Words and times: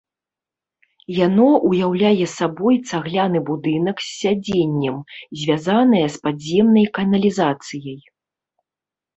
Яно 1.25 1.49
уяўляе 1.69 2.25
сабой 2.39 2.79
цагляны 2.89 3.39
будынак 3.49 4.01
з 4.05 4.09
сядзеннем, 4.21 4.97
звязанае 5.43 6.03
з 6.15 6.23
падземнай 6.25 6.87
каналізацыяй. 7.01 7.99